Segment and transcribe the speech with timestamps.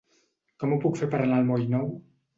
[0.63, 1.93] Com ho puc fer per anar al moll Nou?